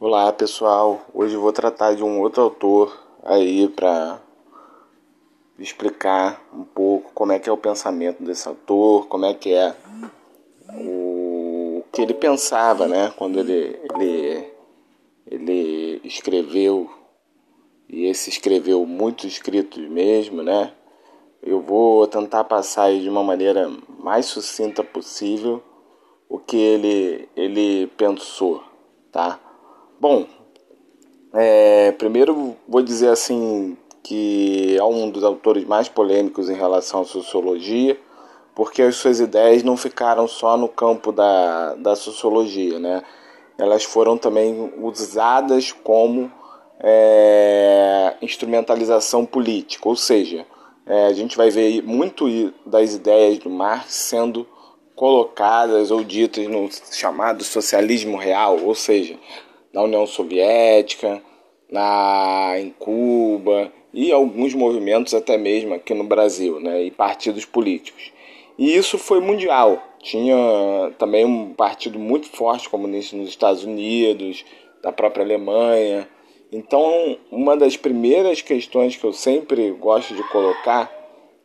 [0.00, 4.20] Olá pessoal, hoje vou tratar de um outro autor aí para
[5.58, 9.74] explicar um pouco como é que é o pensamento desse autor, como é que é
[10.72, 14.52] o que ele pensava, né, quando ele, ele,
[15.26, 16.88] ele escreveu,
[17.88, 20.72] e esse escreveu muitos escritos mesmo, né,
[21.42, 23.68] eu vou tentar passar de uma maneira
[23.98, 25.60] mais sucinta possível
[26.28, 28.62] o que ele, ele pensou,
[29.10, 29.40] tá?
[30.00, 30.26] Bom,
[31.34, 37.04] é, primeiro vou dizer assim que é um dos autores mais polêmicos em relação à
[37.04, 37.98] sociologia,
[38.54, 43.02] porque as suas ideias não ficaram só no campo da, da sociologia, né?
[43.58, 46.30] Elas foram também usadas como
[46.78, 50.46] é, instrumentalização política, ou seja,
[50.86, 52.24] é, a gente vai ver muito
[52.64, 54.46] das ideias do Marx sendo
[54.94, 59.18] colocadas ou ditas no chamado socialismo real, ou seja,
[59.78, 61.22] na União Soviética,
[61.70, 68.12] na, em Cuba e alguns movimentos até mesmo aqui no Brasil, né, e partidos políticos.
[68.58, 69.80] E isso foi mundial.
[70.02, 70.36] Tinha
[70.98, 74.44] também um partido muito forte comunista nos Estados Unidos,
[74.82, 76.08] da própria Alemanha.
[76.50, 80.92] Então, uma das primeiras questões que eu sempre gosto de colocar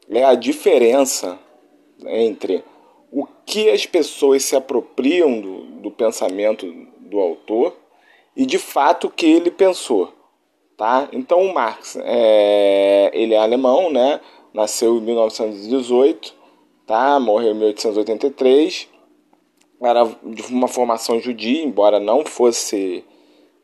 [0.10, 1.38] é a diferença
[2.08, 2.64] entre
[3.12, 6.66] o que as pessoas se apropriam do, do pensamento
[7.00, 7.83] do autor
[8.36, 10.12] e de fato o que ele pensou,
[10.76, 11.08] tá?
[11.12, 14.20] Então o Marx, é, ele é alemão, né?
[14.54, 16.34] Nasceu em 1918,
[16.86, 17.20] tá?
[17.20, 18.90] Morreu em 1883.
[19.82, 23.04] Era de uma formação judia, embora não fosse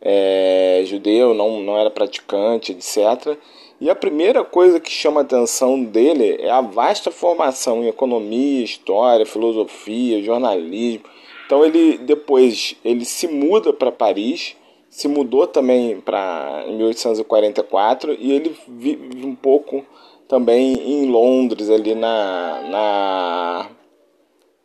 [0.02, 3.38] é, judeu, não, não era praticante, etc.
[3.82, 8.64] E a primeira coisa que chama a atenção dele é a vasta formação em economia,
[8.64, 11.04] história, filosofia, jornalismo.
[11.46, 14.56] Então ele depois ele se muda para Paris
[14.90, 19.86] se mudou também para em 1844 e ele vive um pouco
[20.28, 23.70] também em Londres ali na, na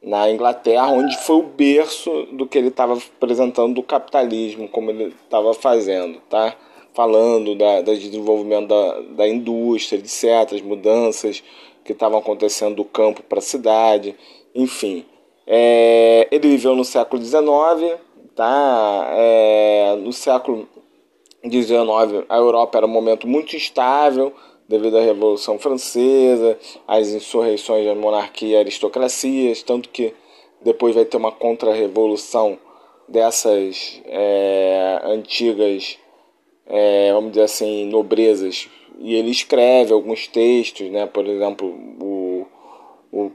[0.04, 5.14] na Inglaterra, onde foi o berço do que ele estava apresentando do capitalismo, como ele
[5.24, 6.54] estava fazendo, tá?
[6.92, 11.42] Falando da, do desenvolvimento da, da indústria, etc., as mudanças
[11.82, 14.14] que estavam acontecendo do campo para a cidade,
[14.54, 15.04] enfim.
[15.46, 17.98] É, ele viveu no século XIX,
[18.34, 19.06] Tá?
[19.16, 20.68] É, no século
[21.44, 24.32] XIX, a Europa era um momento muito instável
[24.68, 26.58] devido à Revolução Francesa,
[26.88, 30.14] às insurreições da monarquia e aristocracias, tanto que
[30.62, 32.58] depois vai ter uma contra-revolução
[33.06, 35.98] dessas é, antigas,
[36.66, 38.68] é, vamos dizer assim, nobrezas.
[38.98, 41.04] E ele escreve alguns textos, né?
[41.06, 41.68] por exemplo,
[42.00, 42.46] o,
[43.12, 43.30] o,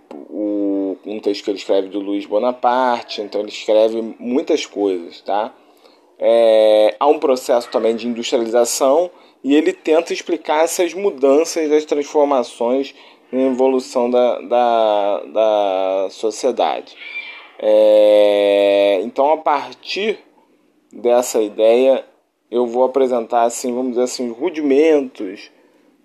[1.05, 5.53] um texto que ele escreve do Luiz Bonaparte, então ele escreve muitas coisas, tá?
[6.17, 9.09] É, há um processo também de industrialização
[9.43, 12.93] e ele tenta explicar essas mudanças, as transformações
[13.31, 16.95] na evolução da, da, da sociedade.
[17.57, 20.19] É, então, a partir
[20.91, 22.05] dessa ideia,
[22.49, 25.51] eu vou apresentar, assim, vamos dizer assim, os rudimentos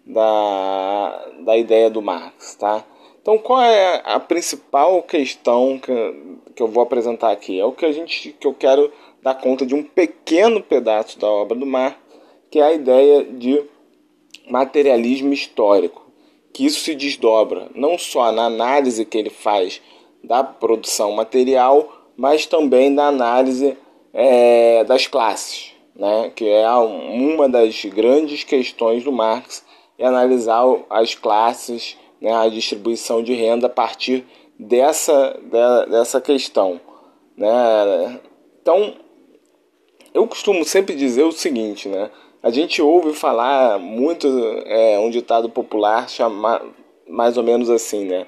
[0.07, 2.85] da, da ideia do Marx, tá?
[3.25, 5.93] Então, qual é a principal questão que,
[6.55, 7.59] que eu vou apresentar aqui?
[7.59, 8.93] É o que a gente que eu quero
[9.23, 11.99] dar conta de um pequeno pedaço da obra do Mar,
[12.51, 13.65] que é a ideia de
[14.51, 16.07] materialismo histórico,
[16.53, 19.81] que isso se desdobra não só na análise que ele faz
[20.23, 23.75] da produção material, mas também na análise
[24.13, 26.31] é, das classes, né?
[26.37, 29.65] que é uma das grandes questões do Marx,
[29.99, 34.25] é analisar as classes né, a distribuição de renda a partir
[34.59, 35.39] dessa,
[35.91, 36.81] dessa questão.
[37.37, 38.19] Né?
[38.63, 38.95] Então,
[40.15, 42.11] eu costumo sempre dizer o seguinte, né?
[42.43, 44.27] A gente ouve falar muito
[44.65, 46.63] é, um ditado popular chama,
[47.07, 48.27] mais ou menos assim, né?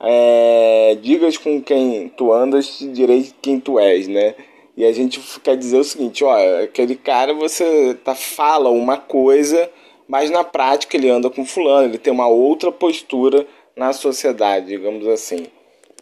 [0.00, 4.34] É, digas com quem tu andas, te direi quem tu és, né?
[4.76, 9.70] E a gente quer dizer o seguinte, ó, aquele cara você tá, fala uma coisa
[10.08, 13.46] mas na prática ele anda com fulano, ele tem uma outra postura
[13.76, 15.46] na sociedade, digamos assim.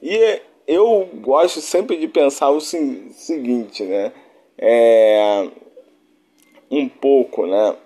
[0.02, 4.12] E eu gosto sempre de pensar o seguinte, né?
[4.58, 5.48] É
[6.70, 7.76] um pouco, né?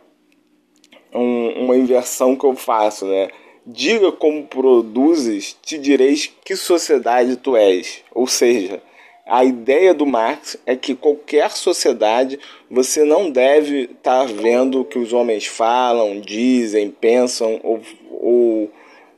[1.13, 3.29] Um, uma inversão que eu faço, né?
[3.67, 8.03] Diga como produzes, te direis que sociedade tu és.
[8.15, 8.81] Ou seja,
[9.26, 12.38] a ideia do Marx é que qualquer sociedade
[12.70, 18.70] você não deve estar tá vendo o que os homens falam, dizem, pensam ou, ou,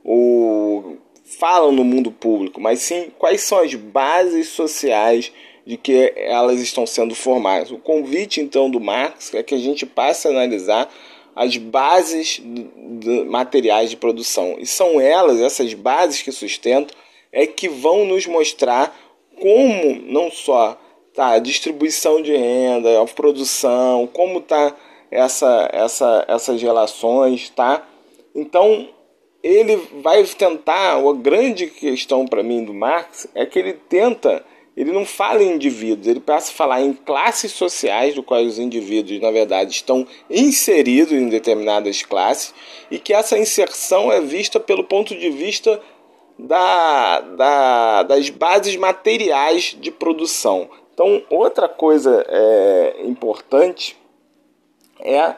[0.02, 5.30] ou falam no mundo público, mas sim quais são as bases sociais
[5.66, 7.70] de que elas estão sendo formadas.
[7.70, 10.90] O convite, então, do Marx é que a gente passe a analisar
[11.36, 14.56] as bases de materiais de produção.
[14.58, 16.96] E são elas, essas bases que sustentam,
[17.30, 18.96] é que vão nos mostrar
[19.40, 20.78] como não só
[21.14, 24.74] tá a distribuição de renda, a produção, como tá
[25.10, 27.86] essa, essa, essas relações, tá?
[28.34, 28.88] Então
[29.42, 34.44] ele vai tentar, a grande questão para mim do Marx é que ele tenta,
[34.76, 38.58] ele não fala em indivíduos, ele passa a falar em classes sociais, do quais os
[38.58, 42.54] indivíduos, na verdade, estão inseridos em determinadas classes,
[42.90, 45.80] e que essa inserção é vista pelo ponto de vista
[46.38, 50.68] da, da, das bases materiais de produção.
[50.94, 53.96] Então, outra coisa é, importante
[55.00, 55.34] é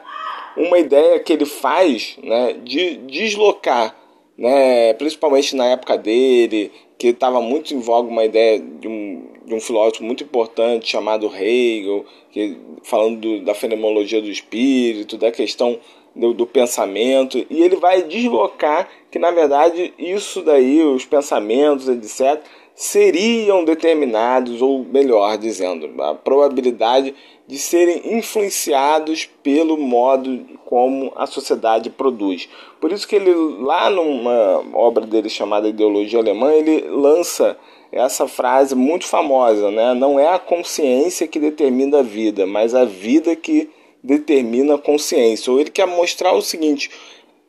[0.57, 3.95] uma ideia que ele faz né, de deslocar,
[4.37, 9.53] né, principalmente na época dele, que estava muito em voga uma ideia de um, de
[9.53, 15.79] um filósofo muito importante chamado Hegel, que, falando do, da fenomenologia do espírito, da questão
[16.15, 22.41] do, do, pensamento, e ele vai deslocar que, na verdade, isso daí, os pensamentos, etc.,
[22.73, 27.13] seriam determinados, ou melhor dizendo, a probabilidade
[27.45, 32.47] de serem influenciados pelo modo como a sociedade produz.
[32.79, 37.57] Por isso que ele, lá numa obra dele chamada Ideologia Alemã, ele lança
[37.91, 39.93] essa frase muito famosa, né?
[39.93, 43.69] Não é a consciência que determina a vida, mas a vida que
[44.01, 45.51] determina a consciência.
[45.51, 46.89] Ou ele quer mostrar o seguinte: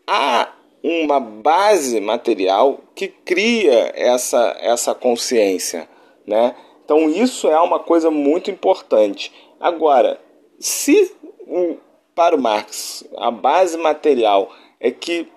[0.04, 0.48] há
[0.82, 5.88] uma base material que cria essa, essa consciência,
[6.26, 6.54] né?
[6.84, 9.32] Então isso é uma coisa muito importante.
[9.60, 10.20] Agora,
[10.58, 11.14] se
[12.14, 15.28] para o Marx a base material é que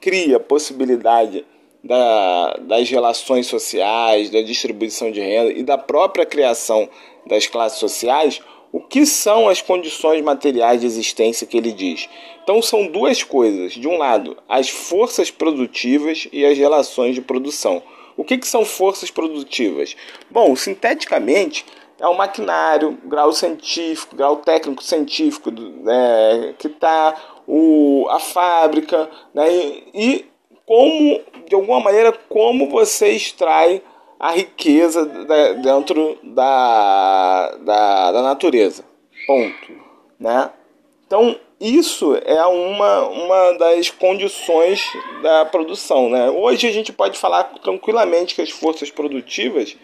[0.00, 1.44] cria possibilidade
[1.82, 6.88] da, das relações sociais, da distribuição de renda e da própria criação
[7.26, 12.08] das classes sociais, o que são as condições materiais de existência que ele diz?
[12.42, 13.72] Então são duas coisas.
[13.72, 17.82] De um lado, as forças produtivas e as relações de produção.
[18.16, 19.96] O que, que são forças produtivas?
[20.30, 21.64] Bom, sinteticamente,
[21.98, 27.14] é o maquinário, grau científico, grau técnico científico né, que está
[28.08, 30.24] a fábrica né, e, e
[30.64, 33.82] como, de alguma maneira, como você extrai
[34.20, 35.06] a riqueza
[35.62, 38.84] dentro da, da, da natureza.
[39.26, 39.72] Ponto.
[40.18, 40.50] Né?
[41.06, 44.82] Então, isso é uma, uma das condições
[45.22, 46.10] da produção.
[46.10, 46.28] Né?
[46.28, 49.74] Hoje a gente pode falar tranquilamente que as forças produtivas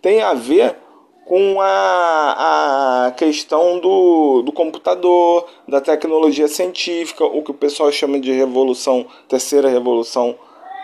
[0.00, 0.76] têm a ver
[1.24, 8.20] com a, a questão do, do computador, da tecnologia científica, o que o pessoal chama
[8.20, 10.36] de revolução, terceira revolução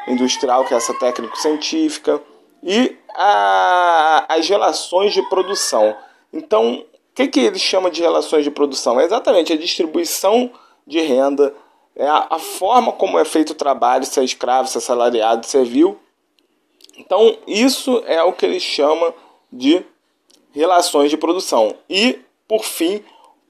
[0.09, 2.21] industrial, que é essa técnico-científica
[2.63, 5.97] e a, as relações de produção.
[6.33, 9.01] Então, o que, que ele chama de relações de produção?
[9.01, 10.51] É exatamente a distribuição
[10.87, 11.55] de renda,
[11.97, 15.47] é a, a forma como é feito o trabalho, se é escravo, se é salariado,
[15.47, 15.99] se é vil.
[16.99, 19.15] Então, isso é o que ele chama
[19.53, 19.85] de
[20.53, 21.75] relações de produção.
[21.89, 23.03] E, por fim,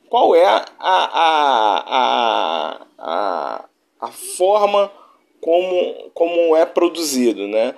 [0.09, 3.65] qual é a, a, a, a,
[4.01, 4.91] a forma
[5.41, 7.75] como, como é produzido, né?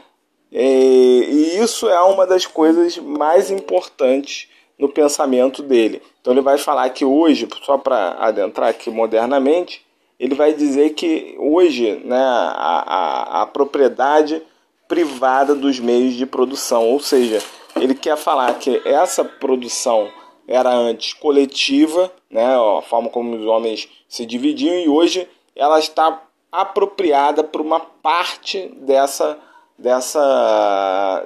[0.52, 4.48] É, e isso é uma das coisas mais importantes
[4.78, 6.00] no pensamento dele.
[6.20, 9.84] Então ele vai falar que hoje, só para adentrar aqui modernamente,
[10.18, 14.42] ele vai dizer que hoje né, a, a, a propriedade
[14.86, 17.42] privada dos meios de produção, ou seja,
[17.76, 20.08] ele quer falar que essa produção
[20.46, 26.22] era antes coletiva, né, a forma como os homens se dividiam, e hoje ela está
[26.50, 29.38] apropriada por uma parte dessa
[29.78, 31.24] dessa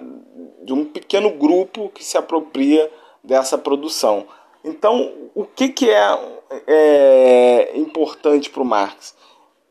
[0.62, 2.90] de um pequeno grupo que se apropria
[3.25, 4.26] dessa produção.
[4.64, 6.18] Então, o que, que é,
[6.66, 9.14] é importante para o Marx?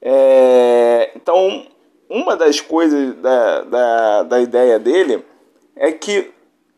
[0.01, 1.65] É, então,
[2.09, 5.23] uma das coisas da, da, da ideia dele
[5.75, 6.31] é que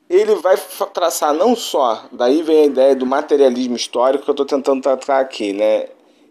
[0.10, 0.56] ele vai
[0.94, 5.20] traçar não só, daí vem a ideia do materialismo histórico que eu estou tentando tratar
[5.20, 5.88] aqui, né?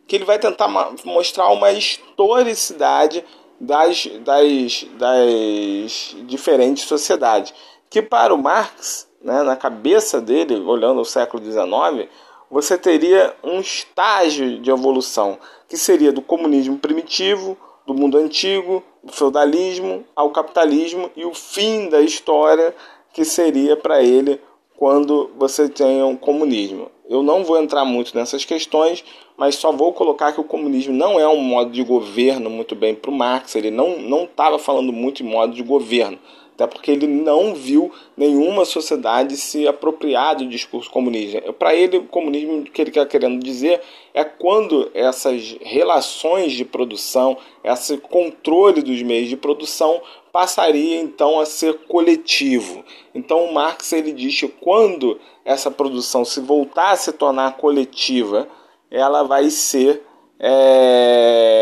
[0.07, 0.69] Que ele vai tentar
[1.05, 3.25] mostrar uma historicidade
[3.63, 7.55] das, das, das diferentes sociedades.
[7.89, 12.11] Que para o Marx, né, na cabeça dele, olhando o século XIX,
[12.51, 15.39] você teria um estágio de evolução,
[15.69, 21.89] que seria do comunismo primitivo, do mundo antigo, do feudalismo ao capitalismo e o fim
[21.89, 22.75] da história
[23.13, 24.41] que seria para ele
[24.83, 26.91] quando você tem um comunismo.
[27.09, 29.05] Eu não vou entrar muito nessas questões,
[29.37, 32.93] mas só vou colocar que o comunismo não é um modo de governo muito bem
[32.93, 33.55] para o Marx.
[33.55, 36.19] Ele não estava falando muito em modo de governo,
[36.53, 41.53] até porque ele não viu nenhuma sociedade se apropriar do discurso comunista.
[41.53, 43.81] Para ele, o comunismo que ele está querendo dizer
[44.13, 51.47] é quando essas relações de produção, esse controle dos meios de produção passaria então a
[51.47, 52.83] ser coletivo.
[53.15, 58.49] Então Marx ele diz que quando essa produção se voltar a se tornar coletiva,
[58.91, 60.03] ela vai ser
[60.41, 61.53] é,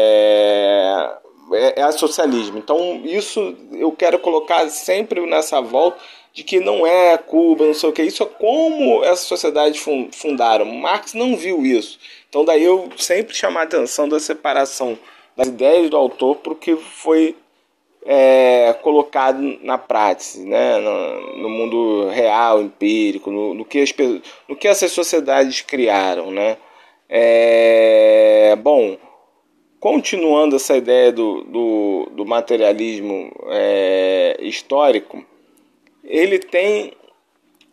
[1.52, 2.58] é, é socialismo.
[2.58, 5.98] Então isso eu quero colocar sempre nessa volta
[6.32, 8.02] de que não é Cuba, não sei o que.
[8.02, 10.64] Isso é como essa sociedade fundaram.
[10.64, 11.98] Marx não viu isso.
[12.28, 14.96] Então daí eu sempre chamar a atenção da separação
[15.36, 17.36] das ideias do autor porque foi
[18.04, 20.78] é, colocado na prática, né?
[20.78, 23.94] no, no mundo real, empírico, no, no, que as,
[24.48, 26.30] no que essas sociedades criaram.
[26.30, 26.56] Né?
[27.08, 28.96] É, bom,
[29.78, 35.24] continuando essa ideia do, do, do materialismo é, histórico,
[36.04, 36.92] ele tem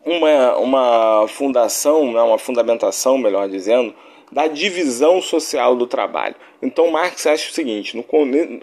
[0.04, 3.94] uma, uma fundação, né, uma fundamentação, melhor dizendo,
[4.30, 6.34] da divisão social do trabalho.
[6.60, 8.04] Então Marx acha o seguinte: no,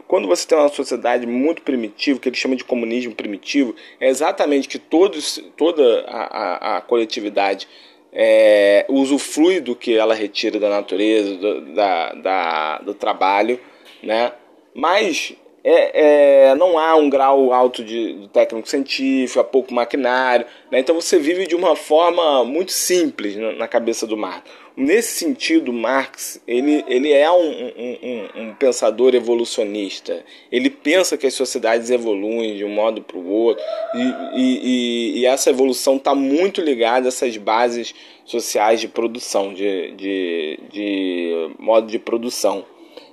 [0.08, 4.68] quando você tem uma sociedade muito primitiva, que ele chama de comunismo primitivo, é exatamente
[4.68, 7.68] que todos, toda a, a, a coletividade
[8.16, 13.60] é, usufrui do que ela retira da natureza, do, da, da, do trabalho,
[14.02, 14.32] né?
[14.74, 20.46] mas é, é, não há um grau alto de, de técnico científico, há pouco maquinário,
[20.72, 20.80] né?
[20.80, 24.50] então você vive de uma forma muito simples na, na cabeça do Marx.
[24.78, 30.22] Nesse sentido, Marx ele, ele é um, um, um, um, pensador evolucionista.
[30.52, 33.64] Ele pensa que as sociedades evoluem de um modo para o outro
[33.94, 39.92] e, e, e essa evolução está muito ligada a essas bases sociais de produção, de,
[39.92, 42.66] de, de modo de produção.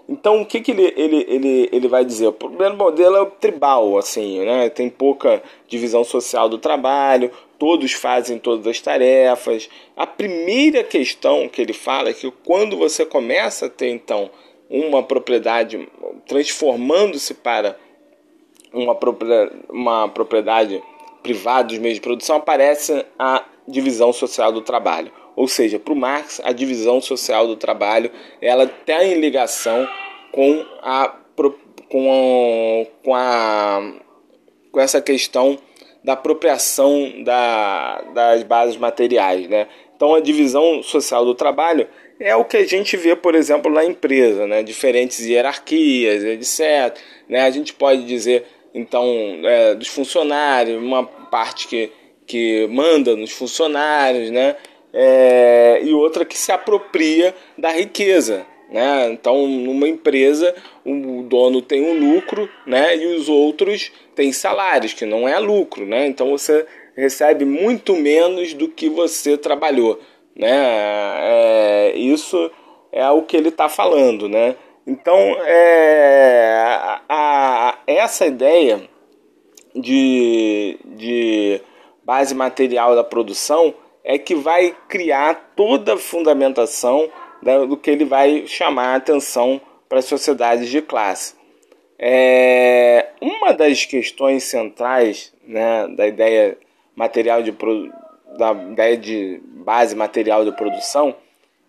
[0.08, 2.26] Então, o que, que ele, ele, ele, ele vai dizer?
[2.26, 4.68] O primeiro modelo é o tribal, assim, né?
[4.68, 7.30] tem pouca divisão social do trabalho,
[7.62, 9.70] todos fazem todas as tarefas.
[9.96, 14.28] A primeira questão que ele fala é que quando você começa a ter então
[14.68, 15.88] uma propriedade
[16.26, 17.78] transformando-se para
[18.72, 20.82] uma propriedade, uma propriedade
[21.22, 25.12] privada dos meios de produção, aparece a divisão social do trabalho.
[25.36, 29.86] Ou seja, para o Marx, a divisão social do trabalho ela tem ligação
[30.32, 31.14] com a,
[31.88, 33.92] com a, com, a,
[34.72, 35.56] com essa questão
[36.04, 39.48] da apropriação da, das bases materiais.
[39.48, 39.66] Né?
[39.96, 41.86] Então, a divisão social do trabalho
[42.18, 44.62] é o que a gente vê, por exemplo, na empresa, né?
[44.62, 46.96] diferentes hierarquias, etc.
[47.28, 47.42] Né?
[47.42, 48.44] A gente pode dizer,
[48.74, 49.06] então,
[49.44, 51.90] é, dos funcionários, uma parte que,
[52.26, 54.56] que manda nos funcionários, né?
[54.94, 58.46] É, e outra que se apropria da riqueza.
[58.72, 59.10] Né?
[59.12, 62.96] Então, numa empresa, o dono tem um lucro né?
[62.96, 65.84] e os outros têm salários, que não é lucro.
[65.84, 66.06] Né?
[66.06, 70.00] Então, você recebe muito menos do que você trabalhou.
[70.34, 70.50] Né?
[70.50, 72.50] É, isso
[72.90, 74.26] é o que ele está falando.
[74.26, 74.56] Né?
[74.86, 78.88] Então, é, a, a, essa ideia
[79.74, 81.60] de, de
[82.02, 87.10] base material da produção é que vai criar toda a fundamentação
[87.42, 91.34] do que ele vai chamar a atenção para as sociedades de classe.
[91.98, 96.56] É, uma das questões centrais né, da ideia
[96.96, 97.54] material de
[98.36, 101.14] da ideia de base material de produção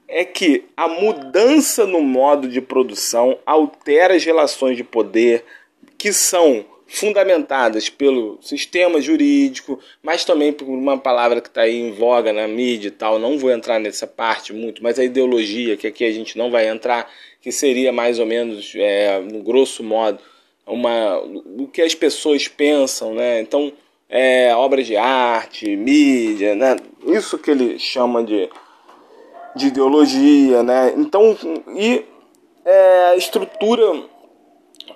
[0.08, 5.44] é que a mudança no modo de produção altera as relações de poder
[5.98, 12.32] que são fundamentadas pelo sistema jurídico, mas também por uma palavra que está em voga
[12.32, 13.18] na mídia e tal.
[13.18, 16.68] Não vou entrar nessa parte muito, mas a ideologia, que aqui a gente não vai
[16.68, 17.10] entrar,
[17.42, 20.20] que seria mais ou menos, é, no grosso modo,
[20.66, 23.42] uma, o que as pessoas pensam, né?
[23.42, 23.72] Então,
[24.10, 26.78] é, obras de arte, mídia, né?
[27.06, 28.50] Isso que ele chama de,
[29.56, 30.94] de ideologia, né?
[30.96, 31.36] Então,
[31.76, 32.06] e
[32.64, 34.04] é, a estrutura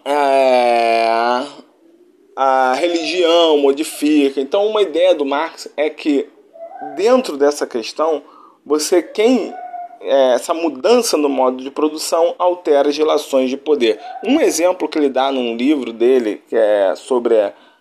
[0.06, 1.44] é,
[2.39, 4.39] a religião modifica.
[4.39, 6.29] Então, uma ideia do Marx é que
[6.96, 8.22] dentro dessa questão,
[8.63, 9.51] você quem
[10.00, 14.00] é, essa mudança no modo de produção altera as relações de poder.
[14.24, 17.36] Um exemplo que ele dá num livro dele, que é sobre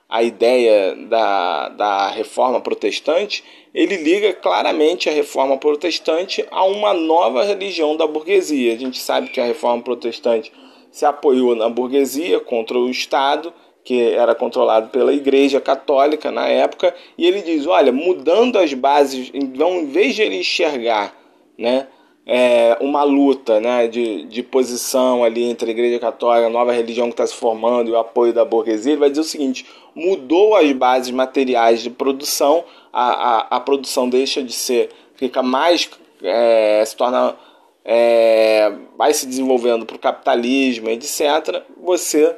[0.08, 3.44] a ideia da, da reforma protestante,
[3.75, 8.72] ele liga claramente a reforma protestante a uma nova religião da burguesia.
[8.72, 10.50] A gente sabe que a reforma protestante
[10.90, 13.52] se apoiou na burguesia contra o Estado
[13.87, 19.31] que era controlado pela Igreja Católica na época, e ele diz: olha, mudando as bases,
[19.33, 21.16] então, em vez de ele enxergar
[21.57, 21.87] né,
[22.26, 27.07] é, uma luta né, de, de posição ali entre a Igreja Católica, a nova religião
[27.07, 29.64] que está se formando e o apoio da burguesia, ele vai dizer o seguinte:
[29.95, 35.88] mudou as bases materiais de produção, a, a, a produção deixa de ser, fica mais,
[36.25, 37.37] é, se torna,
[37.85, 41.62] é, vai se desenvolvendo para o capitalismo, etc.
[41.81, 42.37] Você,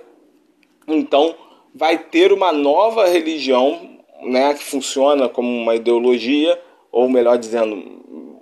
[0.94, 1.34] então,
[1.74, 7.82] vai ter uma nova religião né, que funciona como uma ideologia, ou melhor dizendo,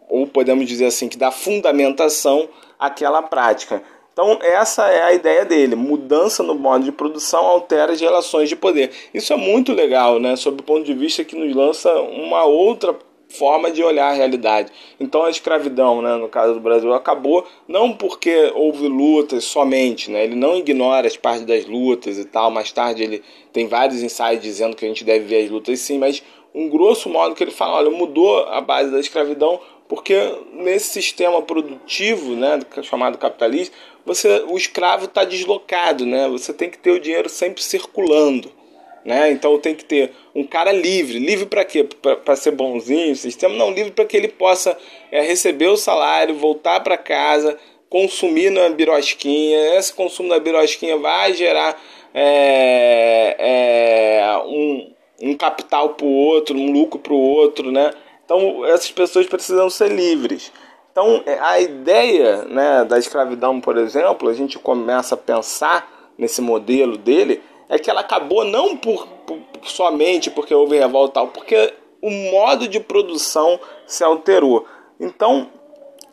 [0.08, 2.48] ou podemos dizer assim, que dá fundamentação
[2.78, 3.82] àquela prática.
[4.12, 5.76] Então, essa é a ideia dele.
[5.76, 8.90] Mudança no modo de produção altera as relações de poder.
[9.12, 10.34] Isso é muito legal, né?
[10.36, 12.96] Sob o ponto de vista que nos lança uma outra
[13.36, 14.72] forma de olhar a realidade.
[14.98, 20.24] Então a escravidão, né, no caso do Brasil, acabou não porque houve lutas somente, né,
[20.24, 24.42] ele não ignora as partes das lutas e tal, mais tarde ele tem vários ensaios
[24.42, 26.22] dizendo que a gente deve ver as lutas sim, mas
[26.54, 30.14] um grosso modo que ele fala, olha, mudou a base da escravidão porque
[30.52, 33.74] nesse sistema produtivo, né, chamado capitalista,
[34.04, 36.28] você, o escravo está deslocado, né?
[36.28, 38.50] Você tem que ter o dinheiro sempre circulando,
[39.06, 39.30] né?
[39.30, 41.84] Então tem que ter um cara livre, livre para quê?
[42.24, 44.76] Para ser bonzinho, sistema não livre para que ele possa
[45.12, 47.56] é, receber o salário, voltar para casa,
[47.88, 49.76] consumir na birosquinha.
[49.78, 51.80] Esse consumo na birosquinha vai gerar
[52.12, 57.92] é, é, um, um capital para o outro, um lucro para o outro, né?
[58.24, 60.50] Então essas pessoas precisam ser livres.
[60.90, 66.40] Então, é, a ideia né, da escravidão, por exemplo, a gente começa a pensar nesse
[66.40, 71.74] modelo dele, é que ela acabou não por, por somente porque houve revolta, tal, porque
[72.00, 74.66] o modo de produção se alterou.
[75.00, 75.50] Então,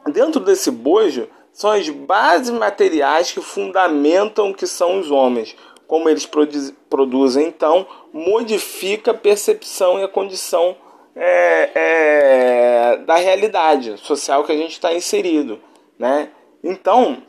[0.08, 5.56] dentro desse bojo, são as bases materiais que fundamentam o que são os homens.
[5.88, 6.28] Como eles
[6.90, 10.76] produzem, então, modifica a percepção e a condição
[11.16, 15.60] é, é, da realidade social que a gente está inserido.
[16.00, 16.30] Né?
[16.64, 17.22] Então,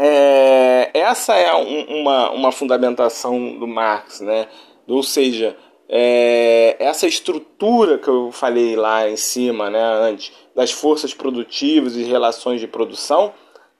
[0.00, 4.46] é, essa é um, uma, uma fundamentação do Marx, né?
[4.86, 5.56] ou seja,
[5.88, 12.04] é, essa estrutura que eu falei lá em cima, né, antes, das forças produtivas e
[12.04, 13.32] relações de produção,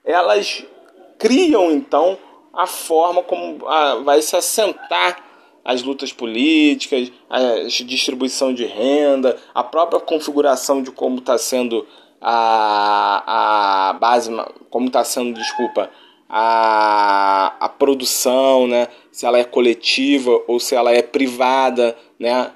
[0.03, 0.65] elas
[1.17, 2.17] criam então
[2.53, 5.23] a forma como a, vai se assentar
[5.63, 11.85] as lutas políticas, a distribuição de renda, a própria configuração de como está sendo
[12.19, 14.31] a, a base,
[14.69, 15.89] como está sendo, desculpa,
[16.29, 18.87] a, a produção, né?
[19.11, 22.51] se ela é coletiva ou se ela é privada, né?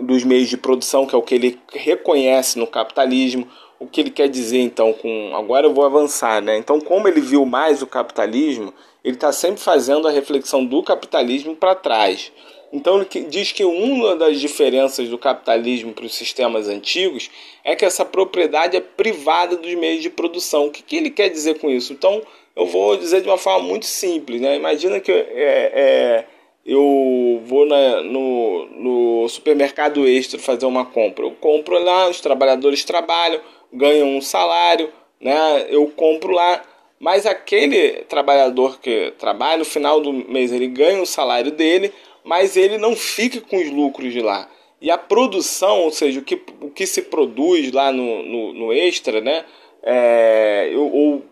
[0.00, 3.46] dos meios de produção, que é o que ele reconhece no capitalismo.
[3.78, 5.32] O que ele quer dizer então com.
[5.36, 6.58] Agora eu vou avançar, né?
[6.58, 8.74] Então, como ele viu mais o capitalismo,
[9.04, 12.32] ele está sempre fazendo a reflexão do capitalismo para trás.
[12.72, 17.30] Então ele diz que uma das diferenças do capitalismo para os sistemas antigos
[17.64, 20.66] é que essa propriedade é privada dos meios de produção.
[20.66, 21.92] O que, que ele quer dizer com isso?
[21.92, 22.20] Então
[22.58, 24.40] eu vou dizer de uma forma muito simples.
[24.40, 24.56] Né?
[24.56, 25.24] Imagina que é,
[25.74, 26.24] é,
[26.66, 31.24] eu vou na, no, no supermercado extra fazer uma compra.
[31.24, 33.40] Eu compro lá, os trabalhadores trabalham,
[33.72, 35.66] ganham um salário, né?
[35.70, 36.62] eu compro lá
[37.00, 41.92] mas aquele trabalhador que trabalha, no final do mês ele ganha o salário dele,
[42.24, 44.50] mas ele não fica com os lucros de lá.
[44.80, 48.72] E a produção, ou seja, o que, o que se produz lá no, no, no
[48.72, 49.44] extra, né?
[49.82, 51.22] É, ou,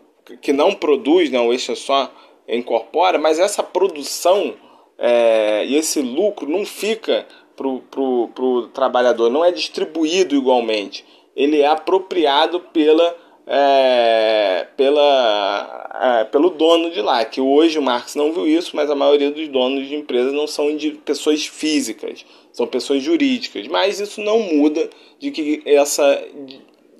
[0.41, 1.39] que não produz, né?
[1.39, 2.11] o extra só
[2.47, 4.55] incorpora, mas essa produção
[4.97, 11.05] é, e esse lucro não fica para o trabalhador, não é distribuído igualmente.
[11.35, 13.15] Ele é apropriado pela
[13.49, 18.91] é, pela, é, pelo dono de lá, que hoje o Marx não viu isso, mas
[18.91, 23.65] a maioria dos donos de empresas não são de pessoas físicas, são pessoas jurídicas.
[23.67, 26.21] Mas isso não muda de que essa,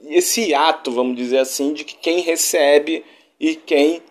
[0.08, 3.04] esse ato, vamos dizer assim, de que quem recebe
[3.40, 4.02] e quem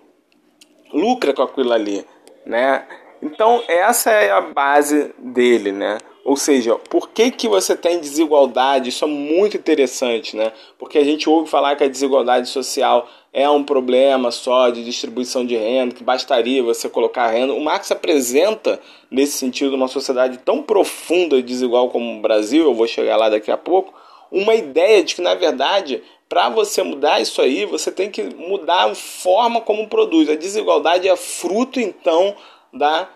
[0.93, 2.05] lucra com aquilo ali,
[2.45, 2.87] né?
[3.23, 5.99] Então essa é a base dele, né?
[6.27, 8.89] Ou seja, por que, que você tem desigualdade?
[8.89, 10.53] Isso é muito interessante, né?
[10.77, 15.47] Porque a gente ouve falar que a desigualdade social é um problema só de distribuição
[15.47, 17.53] de renda, que bastaria você colocar renda.
[17.53, 22.75] O Marx apresenta, nesse sentido, uma sociedade tão profunda e desigual como o Brasil, eu
[22.75, 23.95] vou chegar lá daqui a pouco,
[24.31, 28.91] uma ideia de que, na verdade, para você mudar isso aí, você tem que mudar
[28.91, 30.29] a forma como produz.
[30.29, 32.35] A desigualdade é fruto, então,
[32.73, 33.09] da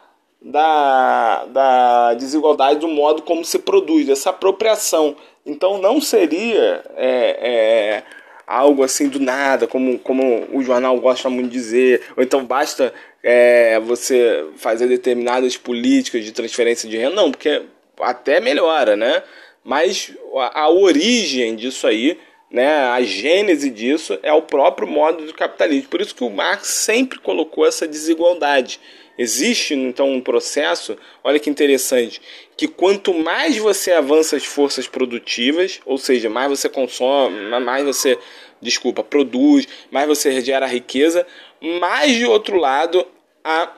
[0.42, 5.14] da, da desigualdade do modo como se produz, dessa apropriação.
[5.44, 8.02] Então não seria é, é,
[8.46, 12.92] algo assim do nada, como, como o jornal gosta muito de dizer, ou então basta
[13.22, 17.62] é, você fazer determinadas políticas de transferência de renda, não, porque
[18.00, 19.22] até melhora, né?
[19.64, 22.18] Mas a, a origem disso aí,
[22.50, 25.88] né, a gênese disso é o próprio modo do capitalismo.
[25.88, 28.80] Por isso que o Marx sempre colocou essa desigualdade
[29.20, 32.22] Existe então um processo, olha que interessante,
[32.56, 38.18] que quanto mais você avança as forças produtivas, ou seja, mais você consome, mais você,
[38.62, 41.26] desculpa, produz, mais você gera riqueza,
[41.60, 43.06] mais de outro lado
[43.44, 43.70] há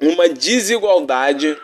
[0.00, 1.56] uma desigualdade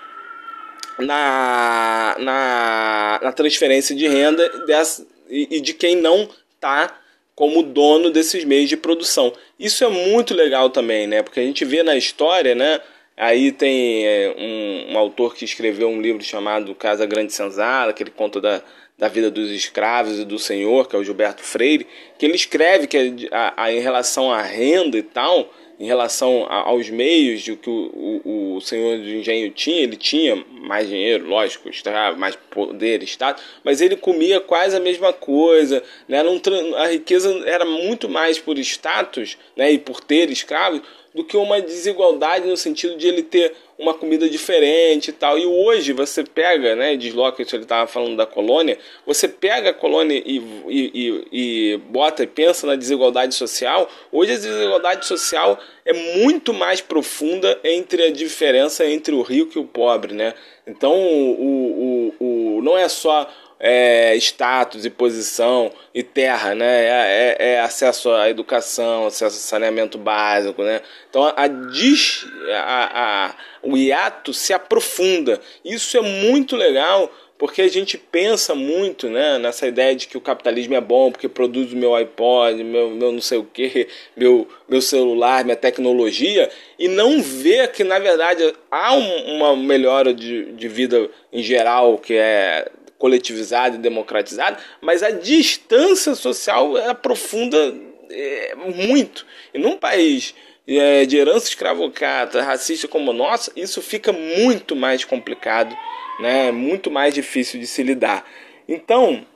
[0.99, 6.99] na, na, na transferência de renda dessa, e, e de quem não está
[7.35, 9.33] como dono desses meios de produção.
[9.59, 11.23] Isso é muito legal também, né?
[11.23, 12.81] Porque a gente vê na história, né?
[13.17, 18.03] Aí tem é, um, um, autor que escreveu um livro chamado Casa Grande Senzala, que
[18.03, 18.63] ele conta da,
[18.99, 21.87] da vida dos escravos e do senhor, que é o Gilberto Freire,
[22.19, 26.69] que ele escreve que a, a, em relação à renda e tal, em relação a,
[26.69, 31.27] aos meios de que o, o, o, senhor de engenho tinha, ele tinha mais dinheiro,
[31.27, 31.69] lógico,
[32.17, 36.23] mais poder, estado, mas ele comia quase a mesma coisa, né?
[36.23, 36.41] Não,
[36.77, 39.73] a riqueza era muito mais por status né?
[39.73, 40.83] e por ter escravos
[41.15, 45.39] do que uma desigualdade no sentido de ele ter uma comida diferente e tal.
[45.39, 49.75] E hoje você pega, né, desloca isso, ele estava falando da colônia, você pega a
[49.75, 53.91] colônia e, e, e, e, bota e pensa na desigualdade social.
[54.11, 59.61] Hoje a desigualdade social é muito mais profunda entre a diferença entre o rico e
[59.61, 60.35] o pobre, né?
[60.67, 62.25] Então o, o,
[62.59, 63.29] o, não é só
[63.65, 66.85] é, status e posição e terra, né?
[66.85, 70.83] É, é, é, acesso à educação, acesso ao saneamento básico, né?
[71.09, 75.41] Então a, a, a, o hiato se aprofunda.
[75.65, 80.21] Isso é muito legal porque a gente pensa muito né, nessa ideia de que o
[80.21, 84.47] capitalismo é bom porque produz o meu iPod, meu, meu não sei o que, meu,
[84.69, 86.49] meu celular, minha tecnologia,
[86.79, 91.99] e não vê que na verdade há um, uma melhora de, de vida em geral
[91.99, 92.71] que é
[93.03, 97.75] coletivizada e democratizada, mas a distância social é aprofunda
[98.09, 99.27] é, muito.
[99.53, 100.37] E num país
[100.69, 105.77] é, de herança escravocrata, racista como o nosso, isso fica muito mais complicado,
[106.21, 106.53] né?
[106.53, 108.25] muito mais difícil de se lidar.
[108.69, 109.27] Então,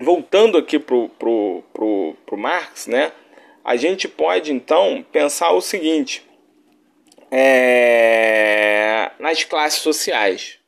[0.00, 3.12] voltando aqui para o pro, pro, pro Marx, né?
[3.62, 6.22] a gente pode então pensar o seguinte:
[7.30, 10.63] é, nas classes sociais.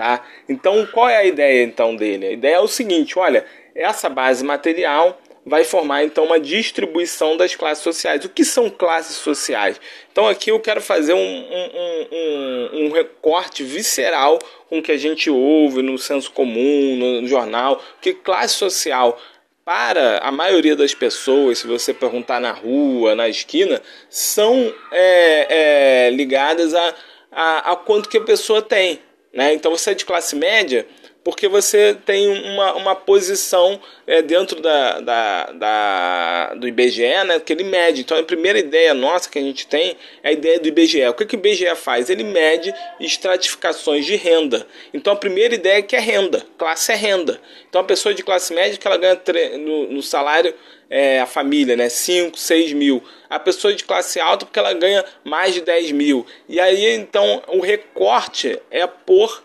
[0.00, 0.24] Tá?
[0.48, 2.28] Então, qual é a ideia então dele?
[2.28, 7.54] A ideia é o seguinte: olha, essa base material vai formar então uma distribuição das
[7.54, 8.24] classes sociais.
[8.24, 9.78] O que são classes sociais?
[10.10, 14.38] Então aqui eu quero fazer um, um, um, um recorte visceral
[14.70, 19.20] com o que a gente ouve no senso comum, no jornal, que classe social
[19.66, 26.10] para a maioria das pessoas, se você perguntar na rua, na esquina, são é, é,
[26.10, 26.94] ligadas a,
[27.30, 28.98] a, a quanto que a pessoa tem.
[29.32, 29.54] Né?
[29.54, 30.86] Então você é de classe média
[31.22, 37.52] porque você tem uma, uma posição é, dentro da, da, da, do IBGE, né, que
[37.52, 38.00] ele mede.
[38.00, 41.04] Então a primeira ideia nossa que a gente tem é a ideia do IBGE.
[41.08, 42.08] O que, que o IBGE faz?
[42.08, 44.66] Ele mede estratificações de renda.
[44.94, 47.40] Então a primeira ideia é que é renda, classe é renda.
[47.68, 49.20] Então a pessoa de classe média que ela ganha
[49.58, 50.54] no, no salário
[50.90, 51.88] é, a família, né?
[51.88, 53.02] 5, 6 mil.
[53.30, 56.26] A pessoa de classe alta porque ela ganha mais de 10 mil.
[56.48, 59.42] E aí, então, o recorte é por,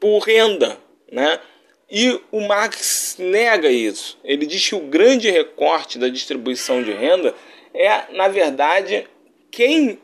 [0.00, 0.78] por renda,
[1.10, 1.40] né?
[1.90, 4.18] E o Marx nega isso.
[4.24, 7.34] Ele diz que o grande recorte da distribuição de renda
[7.72, 9.06] é, na verdade,
[9.50, 9.98] quem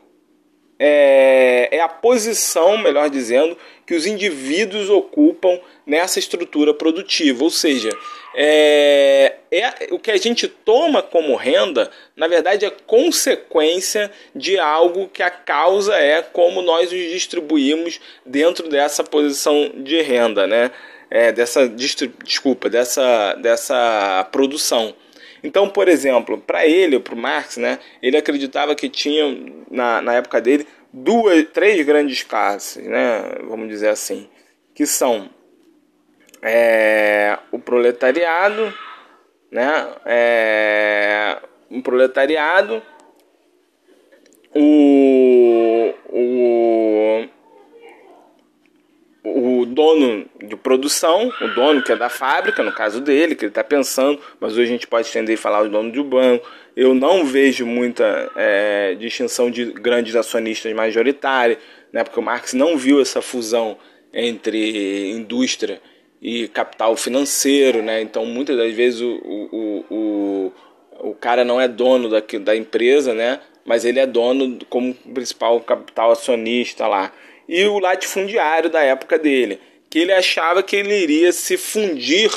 [0.79, 7.43] é, é a posição, melhor dizendo, que os indivíduos ocupam nessa estrutura produtiva.
[7.43, 7.89] Ou seja,
[8.35, 15.07] é, é, o que a gente toma como renda, na verdade, é consequência de algo
[15.07, 20.71] que a causa é como nós os distribuímos dentro dessa posição de renda, né?
[21.11, 24.95] É, dessa desculpa, dessa, dessa produção.
[25.43, 29.25] Então, por exemplo, para ele, para o Marx, né, ele acreditava que tinha,
[29.69, 34.27] na, na época dele, duas, três grandes classes, né, vamos dizer assim,
[34.73, 35.29] que são
[36.43, 38.73] é, o proletariado,
[39.49, 41.37] né, é,
[41.71, 42.83] um proletariado,
[44.53, 47.29] o, o
[49.25, 53.51] o dono de produção, o dono que é da fábrica, no caso dele, que ele
[53.51, 56.45] está pensando, mas hoje a gente pode estender e falar o dono do banco.
[56.75, 61.57] Eu não vejo muita é, distinção de grandes acionistas majoritários,
[61.91, 63.77] né, porque o Marx não viu essa fusão
[64.13, 65.81] entre indústria
[66.23, 68.01] e capital financeiro, né?
[68.01, 70.53] Então muitas das vezes o, o, o,
[71.09, 73.41] o cara não é dono da, da empresa, né?
[73.65, 77.11] Mas ele é dono como principal capital acionista lá
[77.47, 79.59] e o latifundiário da época dele,
[79.89, 82.31] que ele achava que ele iria se fundir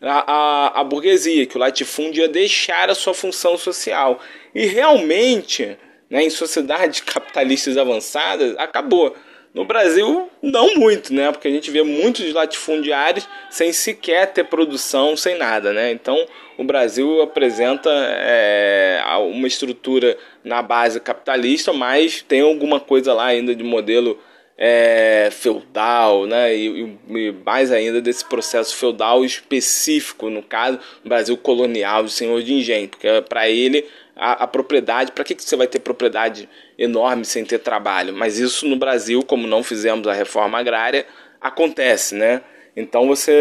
[0.00, 4.20] a, a, a burguesia, que o latifúndio ia deixar a sua função social.
[4.54, 5.76] E realmente,
[6.08, 9.14] né, em sociedades capitalistas avançadas, acabou.
[9.52, 11.32] No Brasil, não muito, né?
[11.32, 15.90] Porque a gente vê muitos latifundiários sem sequer ter produção, sem nada, né?
[15.90, 16.24] Então,
[16.56, 23.52] o Brasil apresenta é, uma estrutura na base capitalista, mas tem alguma coisa lá ainda
[23.52, 24.18] de modelo
[24.56, 26.54] é, feudal, né?
[26.54, 32.54] E, e, mais ainda desse processo feudal específico, no caso, Brasil colonial, do senhor de
[32.54, 33.84] engenho, porque para ele
[34.14, 36.46] a, a propriedade, para que, que você vai ter propriedade
[36.80, 38.12] enorme sem ter trabalho?
[38.14, 41.06] Mas isso no Brasil, como não fizemos a reforma agrária,
[41.40, 42.42] acontece, né?
[42.76, 43.32] Então você,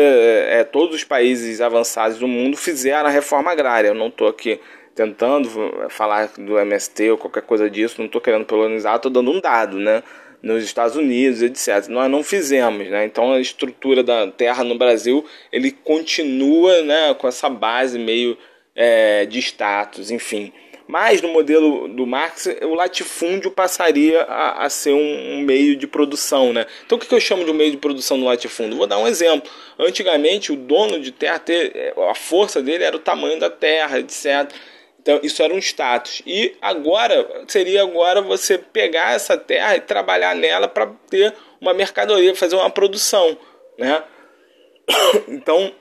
[0.50, 3.90] é, todos os países avançados do mundo fizeram a reforma agrária.
[3.90, 4.60] Eu não estou aqui
[4.94, 5.50] tentando
[5.90, 9.78] falar do MST ou qualquer coisa disso, não estou querendo polonizar, estou dando um dado,
[9.78, 10.04] né?
[10.42, 11.88] Nos Estados Unidos, etc.
[11.90, 13.06] Nós não fizemos, né?
[13.06, 17.14] Então a estrutura da terra no Brasil ele continua, né?
[17.14, 18.38] Com essa base meio
[18.76, 20.52] é, de status, enfim.
[20.90, 25.86] Mas no modelo do Marx, o latifúndio passaria a, a ser um, um, meio de
[25.86, 26.52] produção.
[26.52, 26.66] Né?
[26.84, 28.76] Então, o que, eu chamo de um meio de produção no latifúndio?
[28.76, 29.48] Vou dar um exemplo.
[29.78, 34.52] Antigamente, o dono de terra, ter, a força dele era o tamanho da terra, etc.
[35.00, 36.24] Então, isso era um status.
[36.26, 42.36] E agora, seria agora você pegar essa terra e trabalhar nela para ter uma mercadoria,
[42.36, 43.38] fazer uma produção.
[43.78, 44.04] Né?
[45.28, 45.72] Então,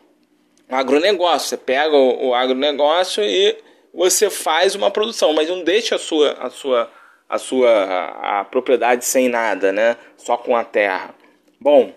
[0.69, 1.49] agronegócio.
[1.49, 3.57] Você pega o, o agronegócio e
[3.99, 6.89] você faz uma produção, mas não deixa a sua a sua
[7.29, 9.97] a sua a, a propriedade sem nada, né?
[10.17, 11.13] Só com a terra.
[11.61, 11.93] Bom,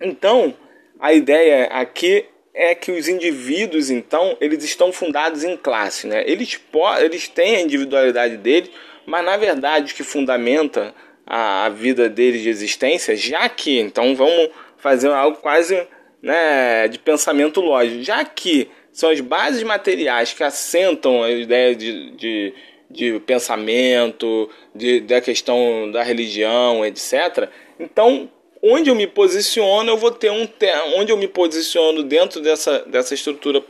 [0.00, 0.52] então
[0.98, 6.24] a ideia aqui é que os indivíduos então eles estão fundados em classe, né?
[6.26, 6.60] Eles
[7.00, 8.70] eles têm a individualidade deles,
[9.06, 10.92] mas na verdade o que fundamenta
[11.24, 15.80] a, a vida deles de existência, já que então vamos fazer algo quase
[16.20, 22.12] né, de pensamento lógico, já que são as bases materiais que assentam a ideia de,
[22.12, 22.54] de,
[22.88, 27.50] de pensamento, de, da questão da religião, etc.
[27.78, 28.30] Então,
[28.62, 30.48] onde eu me posiciono, eu vou ter um
[30.96, 33.60] onde eu me posiciono dentro dessa, dessa estrutura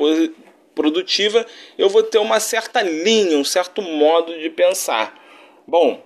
[0.75, 1.47] produtiva,
[1.79, 5.19] eu vou ter uma certa linha, um certo modo de pensar.
[5.67, 6.05] Bom,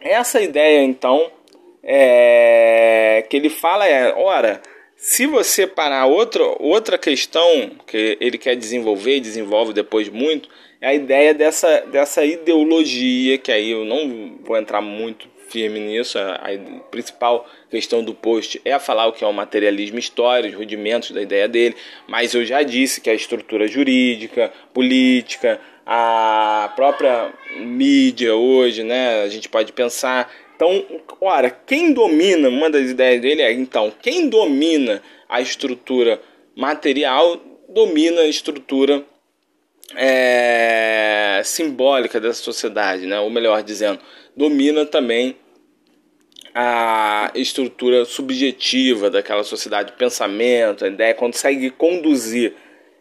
[0.00, 1.30] essa ideia então
[1.82, 4.62] é, que ele fala é, ora,
[5.02, 10.48] se você parar outra, outra questão que ele quer desenvolver e desenvolve depois muito,
[10.80, 16.20] é a ideia dessa, dessa ideologia, que aí eu não vou entrar muito firme nisso,
[16.20, 20.58] a, a principal questão do post é falar o que é o materialismo histórico, os
[20.60, 21.74] rudimentos da ideia dele,
[22.06, 29.28] mas eu já disse que a estrutura jurídica, política, a própria mídia hoje, né, a
[29.28, 30.84] gente pode pensar então,
[31.20, 36.20] ora, quem domina, uma das ideias dele é, então, quem domina a estrutura
[36.54, 39.04] material, domina a estrutura
[39.96, 43.18] é, simbólica dessa sociedade, né?
[43.20, 43.98] ou melhor dizendo,
[44.36, 45.36] domina também
[46.54, 52.54] a estrutura subjetiva daquela sociedade, o pensamento, a ideia, consegue conduzir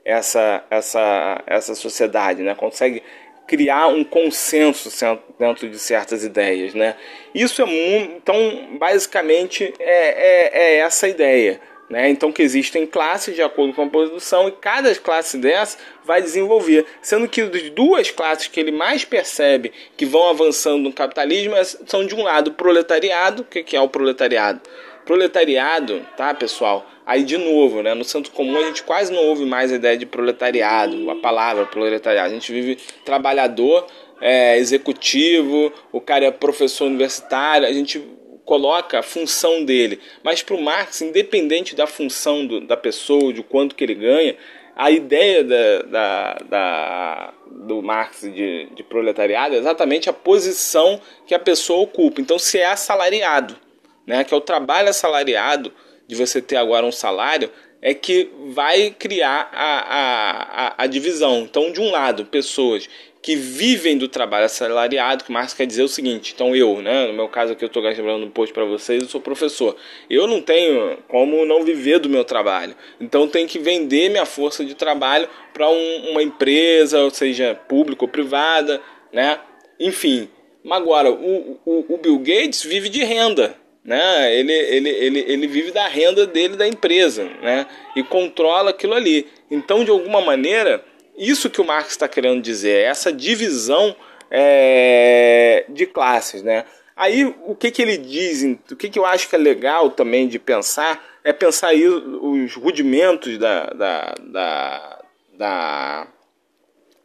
[0.06, 2.56] essa, essa, essa sociedade, né?
[2.56, 3.04] consegue
[3.52, 4.90] criar um consenso
[5.38, 6.96] dentro de certas ideias, né?
[7.36, 11.60] Isso é muito, então basicamente é, é, é essa ideia,
[11.90, 12.10] né?
[12.10, 16.86] Então que existem classes de acordo com a produção e cada classe dessa vai desenvolver,
[17.02, 21.54] sendo que as duas classes que ele mais percebe que vão avançando no capitalismo
[21.86, 24.62] são de um lado o proletariado, o que é o proletariado?
[25.04, 26.90] Proletariado, tá, pessoal?
[27.06, 29.98] Aí, de novo, né, no Santo Comum a gente quase não ouve mais a ideia
[29.98, 32.30] de proletariado, a palavra proletariado.
[32.30, 33.88] A gente vive trabalhador,
[34.20, 38.02] é, executivo, o cara é professor universitário, a gente
[38.46, 40.00] coloca a função dele.
[40.24, 44.36] Mas para o Marx, independente da função do, da pessoa, de quanto que ele ganha,
[44.76, 51.34] a ideia da, da, da, do Marx de, de proletariado é exatamente a posição que
[51.34, 52.22] a pessoa ocupa.
[52.22, 53.58] Então, se é assalariado
[54.06, 55.72] né, que é o trabalho assalariado,
[56.12, 57.50] de você ter agora um salário,
[57.82, 61.44] é que vai criar a, a, a, divisão.
[61.44, 62.90] Então, de um lado, pessoas
[63.22, 67.14] que vivem do trabalho assalariado, que Marx quer dizer o seguinte, então eu, né, no
[67.14, 69.78] meu caso aqui eu estou gravando um post para vocês, eu sou professor,
[70.10, 74.66] eu não tenho como não viver do meu trabalho, então tenho que vender minha força
[74.66, 78.82] de trabalho para um, uma empresa, seja pública ou privada,
[79.14, 79.40] né,
[79.80, 80.28] enfim,
[80.68, 84.36] agora o, o, o Bill Gates vive de renda, né?
[84.36, 87.66] Ele, ele, ele, ele vive da renda dele da empresa, né?
[87.96, 89.28] E controla aquilo ali.
[89.50, 90.84] Então, de alguma maneira,
[91.18, 93.96] isso que o Marx está querendo dizer, essa divisão
[94.30, 96.66] é, de classes, né?
[96.96, 100.28] Aí, o que, que ele diz, o que, que eu acho que é legal também
[100.28, 105.00] de pensar, é pensar aí os rudimentos da, da, da,
[105.34, 106.08] da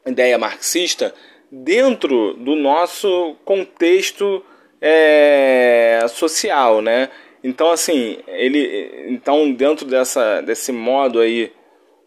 [0.07, 1.15] ideia marxista
[1.51, 4.45] dentro do nosso contexto
[4.81, 7.11] é, social, né?
[7.43, 11.53] Então, assim, ele, então dentro dessa, desse modo aí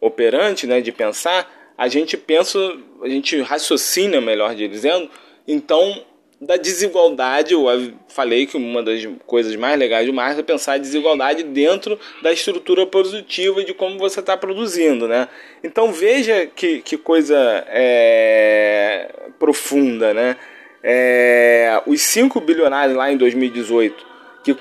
[0.01, 2.57] operante, né, de pensar, a gente pensa,
[3.01, 5.09] a gente raciocina, melhor dizendo,
[5.47, 6.03] então
[6.41, 7.65] da desigualdade, eu
[8.07, 12.31] falei que uma das coisas mais legais do Marx é pensar a desigualdade dentro da
[12.31, 15.27] estrutura produtiva de como você está produzindo, né?
[15.61, 20.37] Então veja que, que coisa é, profunda, né?
[20.83, 24.05] É, os 5 bilionários lá em 2018,
[24.43, 24.57] que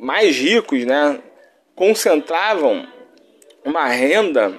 [0.00, 1.20] mais ricos, né,
[1.74, 2.86] concentravam
[3.64, 4.52] uma renda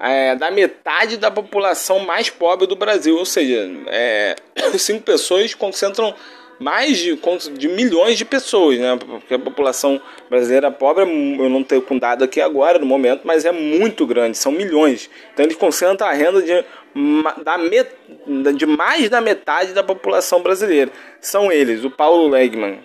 [0.00, 3.16] é, da metade da população mais pobre do Brasil.
[3.16, 4.36] Ou seja, é,
[4.78, 6.14] cinco pessoas concentram
[6.58, 7.18] mais de,
[7.56, 8.96] de milhões de pessoas, né?
[8.96, 13.44] Porque a população brasileira pobre, eu não tenho com dado aqui agora, no momento, mas
[13.44, 15.08] é muito grande, são milhões.
[15.32, 16.64] Então eles concentram a renda de,
[17.44, 17.90] da met,
[18.54, 20.90] de mais da metade da população brasileira.
[21.20, 22.80] São eles, o Paulo Legman,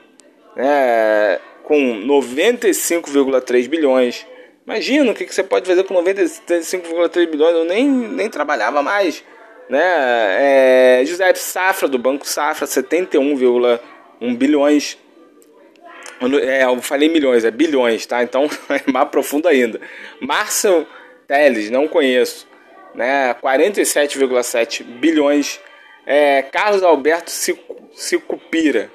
[0.56, 1.40] né?
[1.64, 4.26] com 95,3 bilhões,
[4.66, 7.54] Imagina o que, que você pode fazer com 95,3 bilhões.
[7.54, 9.24] Eu nem, nem trabalhava mais.
[9.70, 9.82] Né?
[11.00, 14.98] É, José Safra, do Banco Safra, 71,1 bilhões.
[16.42, 18.24] É, eu falei milhões, é bilhões, tá?
[18.24, 19.82] Então é mais profundo ainda.
[20.22, 20.88] Márcio
[21.28, 22.48] Teles, não conheço.
[22.96, 23.36] Né?
[23.42, 25.60] 47,7 bilhões.
[26.06, 27.32] É, Carlos Alberto
[27.94, 28.92] Sicupira,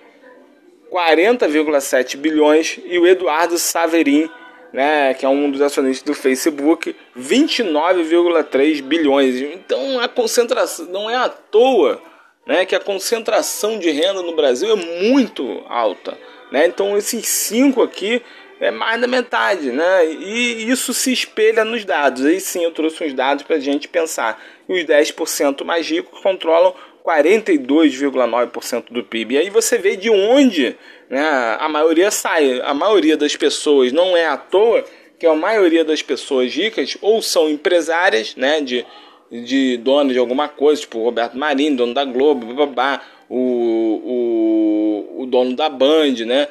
[0.90, 2.78] 40,7 bilhões.
[2.84, 4.30] E o Eduardo Saverin,
[4.72, 9.40] né, que é um dos acionistas do Facebook, 29,3 bilhões.
[9.40, 12.00] Então a concentração não é à toa,
[12.46, 14.76] né, que a concentração de renda no Brasil é
[15.10, 16.16] muito alta,
[16.50, 16.66] né?
[16.66, 18.22] Então esses cinco aqui
[18.60, 20.06] é mais da metade, né?
[20.06, 22.24] E isso se espelha nos dados.
[22.24, 24.42] Aí sim eu trouxe uns dados para a gente pensar.
[24.66, 29.34] Os 10% mais ricos controlam 42,9% do PIB.
[29.34, 30.76] E aí você vê de onde
[31.08, 32.60] né, a maioria sai.
[32.60, 34.84] A maioria das pessoas não é à toa
[35.18, 38.84] que a maioria das pessoas ricas ou são empresárias, né, de,
[39.30, 45.26] de dono de alguma coisa, tipo Roberto Marinho, dono da Globo, babá, o, o, o
[45.26, 46.48] dono da Band, né?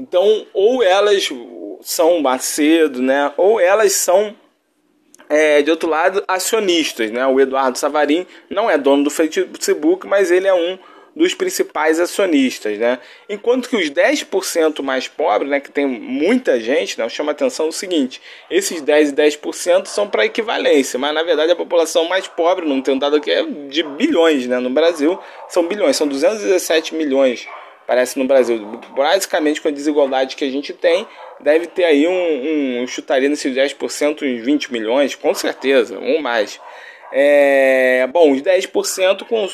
[0.00, 1.28] Então, ou elas
[1.82, 3.32] são Macedo, né?
[3.36, 4.34] Ou elas são
[5.28, 7.10] é, de outro lado, acionistas.
[7.10, 7.26] Né?
[7.26, 10.78] O Eduardo Savarin não é dono do Facebook, mas ele é um
[11.14, 12.78] dos principais acionistas.
[12.78, 12.98] Né?
[13.28, 17.72] Enquanto que os 10% mais pobres, né, que tem muita gente, né, chama atenção o
[17.72, 22.66] seguinte: esses 10 e 10% são para equivalência, mas na verdade a população mais pobre,
[22.66, 26.94] não tem um dado aqui, é de bilhões né, no Brasil, são bilhões, são 217
[26.94, 27.46] milhões
[27.90, 28.56] parece no Brasil.
[28.94, 31.04] Basicamente, com a desigualdade que a gente tem,
[31.40, 36.60] deve ter aí um, um chutaria nesses 10%, uns 20 milhões, com certeza, ou mais.
[37.12, 39.48] É, bom, os 10% com,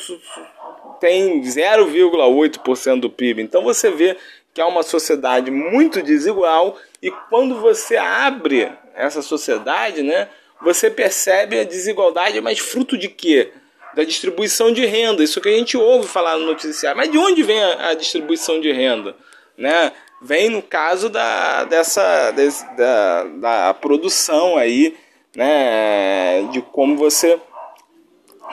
[0.99, 3.41] tem 0,8% do PIB.
[3.41, 4.15] Então você vê
[4.53, 10.29] que é uma sociedade muito desigual e quando você abre essa sociedade, né,
[10.61, 13.51] você percebe a desigualdade, mas fruto de quê?
[13.97, 15.23] Da distribuição de renda.
[15.23, 16.95] Isso que a gente ouve falar no noticiário.
[16.95, 19.15] Mas de onde vem a, a distribuição de renda?
[19.57, 19.91] Né?
[20.21, 24.95] Vem no caso da, dessa desse, da, da produção aí,
[25.35, 26.47] né?
[26.51, 27.39] de como você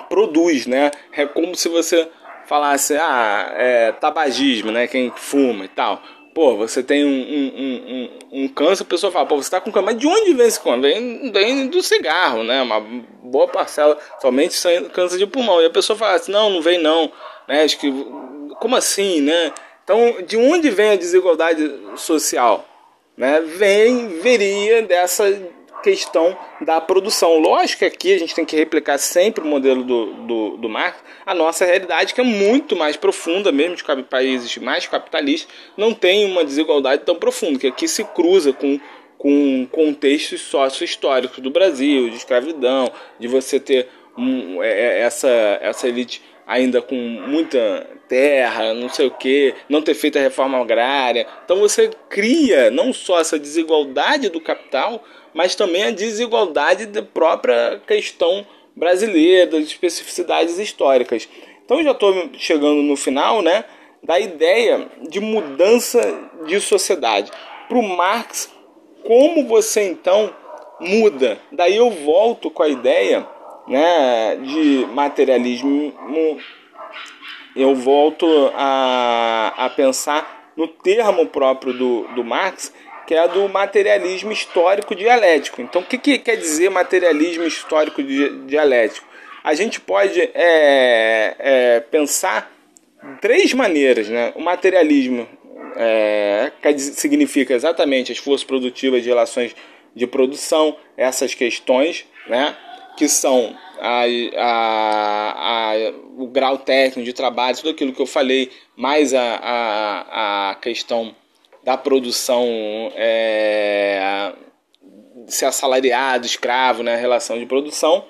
[0.09, 0.67] produz.
[0.67, 0.91] Né?
[1.13, 2.09] É como se você
[2.47, 4.87] falasse, ah, é, tabagismo, né?
[4.87, 6.03] quem fuma e tal.
[6.35, 9.71] Pô, você tem um, um, um, um câncer, a pessoa fala, pô, você tá com
[9.71, 9.87] câncer.
[9.87, 10.81] Mas de onde vem esse câncer?
[10.81, 12.61] Vem, vem do cigarro, né?
[12.61, 12.81] Uma
[13.23, 14.61] boa parcela, somente
[14.93, 15.63] câncer de pulmão.
[15.63, 17.13] E a pessoa fala assim, não, não vem não.
[17.47, 17.63] Né?
[17.63, 17.89] Acho que,
[18.59, 19.53] como assim, né?
[19.85, 22.67] Então, de onde vem a desigualdade social?
[23.17, 23.41] Né?
[23.41, 25.25] Vem, veria dessa
[25.85, 27.39] questão da produção.
[27.39, 30.99] Lógico que aqui a gente tem que replicar sempre o modelo do, do, do Marx,
[31.27, 36.25] a nossa realidade que é muito mais profunda, mesmo de países mais capitalistas, não tem
[36.25, 38.81] uma desigualdade tão profunda, que aqui se cruza com
[39.17, 45.31] com contextos sócio-históricos do Brasil, de escravidão, de você ter um, é, é, essa,
[45.63, 50.61] essa elite ainda com muita terra, não sei o que, não ter feito a reforma
[50.61, 51.27] agrária.
[51.43, 55.03] Então você cria não só essa desigualdade do capital,
[55.35, 61.29] mas também a desigualdade da própria questão brasileira, das especificidades históricas.
[61.65, 63.65] Então já estou chegando no final, né,
[64.03, 66.01] da ideia de mudança
[66.47, 67.31] de sociedade.
[67.69, 68.53] Para o Marx,
[69.03, 70.31] como você então
[70.81, 71.39] muda?
[71.51, 73.27] Daí eu volto com a ideia,
[73.67, 75.93] né, de materialismo.
[77.57, 82.73] Eu volto a, a pensar no termo próprio do, do Marx,
[83.07, 85.61] que é do materialismo histórico dialético.
[85.61, 89.15] Então, o que, que quer dizer materialismo histórico dialético?
[89.45, 92.51] a gente pode é, é, pensar
[93.21, 94.09] três maneiras.
[94.09, 94.33] Né?
[94.35, 95.29] O materialismo
[95.77, 99.55] é, significa exatamente as forças produtivas de relações
[99.95, 102.57] de produção, essas questões, né?
[102.97, 104.05] que são a,
[104.37, 110.51] a, a, o grau técnico de trabalho, tudo aquilo que eu falei, mais a, a,
[110.53, 111.15] a questão
[111.65, 112.47] da produção
[112.95, 114.33] é,
[115.27, 118.05] ser assalariado, escravo, né, relação de produção,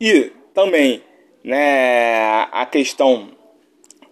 [0.00, 1.02] e também
[1.42, 3.30] né, a questão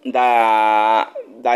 [0.05, 1.11] da,
[1.41, 1.53] da,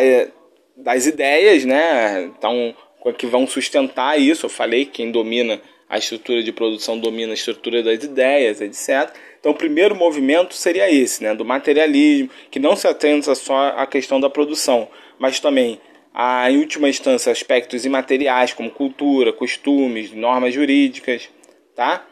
[0.75, 2.75] das ideias, né, então,
[3.17, 4.45] que vão sustentar isso.
[4.45, 5.59] Eu falei que quem domina
[5.89, 9.11] a estrutura de produção domina a estrutura das ideias, etc.
[9.39, 13.87] Então, o primeiro movimento seria esse, né, do materialismo, que não se atenta só à
[13.87, 14.87] questão da produção,
[15.17, 15.79] mas também
[16.19, 21.29] a, em última instância, aspectos imateriais como cultura, costumes, normas jurídicas,
[21.75, 22.07] tá?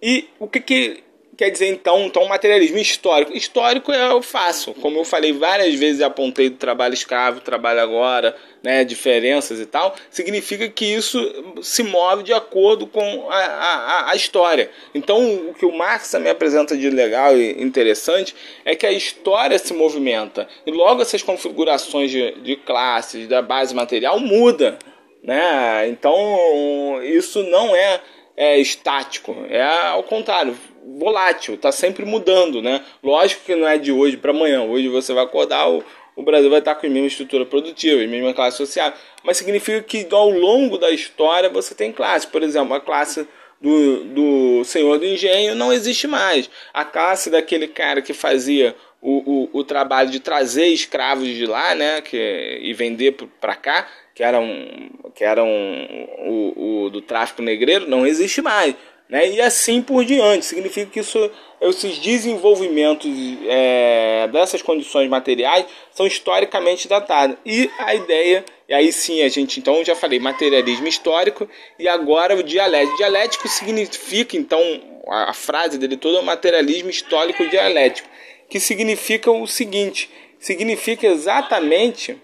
[0.00, 1.02] E o que, que
[1.38, 3.32] quer dizer então, então materialismo histórico?
[3.32, 8.36] Histórico é o fácil, como eu falei várias vezes, apontei do trabalho escravo, trabalho agora,
[8.60, 14.16] né, diferenças e tal, significa que isso se move de acordo com a, a, a
[14.16, 14.68] história.
[14.92, 18.34] Então, o que o Marx também apresenta de legal e interessante
[18.64, 23.72] é que a história se movimenta e logo essas configurações de, de classes, da base
[23.72, 24.76] material, muda.
[25.22, 25.88] Né?
[25.88, 28.00] Então, isso não é,
[28.40, 30.56] é estático, é ao contrário,
[30.96, 32.84] volátil, está sempre mudando, né?
[33.02, 34.62] Lógico que não é de hoje para amanhã.
[34.62, 35.82] Hoje você vai acordar, o,
[36.14, 38.92] o Brasil vai estar com a mesma estrutura produtiva, a mesma classe social,
[39.24, 42.28] mas significa que ao longo da história você tem classe.
[42.28, 43.26] Por exemplo, a classe
[43.60, 46.48] do, do senhor do engenho não existe mais.
[46.72, 48.72] A classe daquele cara que fazia
[49.02, 53.88] o, o, o trabalho de trazer escravos de lá né, que, e vender para cá,
[54.18, 55.48] que eram, que eram
[56.26, 58.74] o, o do tráfico negreiro, não existe mais.
[59.08, 59.28] Né?
[59.28, 60.44] E assim por diante.
[60.44, 63.08] Significa que isso, esses desenvolvimentos
[63.46, 67.36] é, dessas condições materiais são historicamente datados.
[67.46, 71.48] E a ideia, e aí sim a gente, então já falei, materialismo histórico,
[71.78, 72.96] e agora o dialético.
[72.96, 74.60] Dialético significa, então,
[75.06, 78.08] a, a frase dele toda é materialismo histórico dialético,
[78.50, 80.10] que significa o seguinte:
[80.40, 82.18] significa exatamente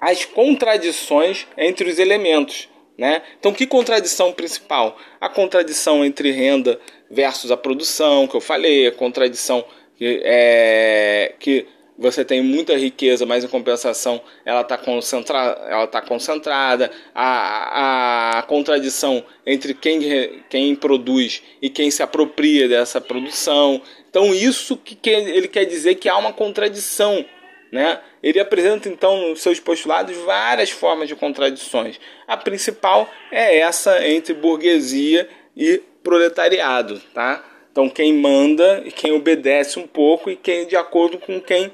[0.00, 2.68] as contradições entre os elementos.
[2.96, 3.22] Né?
[3.38, 4.96] Então, que contradição principal?
[5.20, 9.64] A contradição entre renda versus a produção, que eu falei, a contradição
[9.96, 15.38] que, é, que você tem muita riqueza, mas em compensação ela está concentra
[15.68, 23.00] ela tá concentrada, a, a contradição entre quem, quem produz e quem se apropria dessa
[23.00, 23.80] produção.
[24.10, 27.24] Então, isso que, que ele quer dizer que há uma contradição
[27.70, 28.00] né?
[28.28, 31.98] Ele apresenta então nos seus postulados várias formas de contradições.
[32.26, 35.26] A principal é essa entre burguesia
[35.56, 37.42] e proletariado, tá?
[37.72, 41.72] Então quem manda e quem obedece um pouco e quem de acordo com quem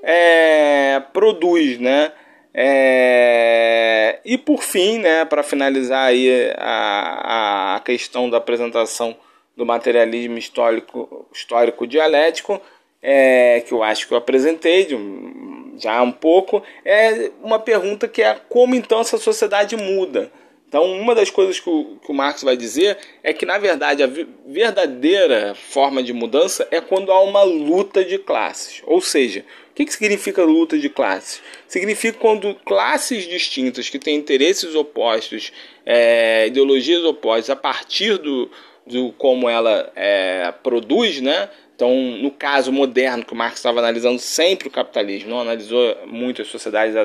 [0.00, 2.12] é, produz, né?
[2.54, 9.16] É, e por fim, né, para finalizar aí a, a questão da apresentação
[9.56, 12.62] do materialismo histórico, histórico dialético,
[13.02, 18.08] é, que eu acho que eu apresentei de um, já um pouco, é uma pergunta
[18.08, 20.30] que é como então essa sociedade muda.
[20.68, 24.02] Então, uma das coisas que o, que o Marx vai dizer é que, na verdade,
[24.02, 24.10] a
[24.46, 28.82] verdadeira forma de mudança é quando há uma luta de classes.
[28.84, 31.40] Ou seja, o que, que significa luta de classes?
[31.66, 35.52] Significa quando classes distintas que têm interesses opostos,
[35.86, 38.50] é, ideologias opostas, a partir do,
[38.86, 41.48] do como ela é, produz, né,
[41.78, 46.42] então, no caso moderno, que o Marx estava analisando sempre o capitalismo, não analisou muito
[46.42, 46.96] as sociedades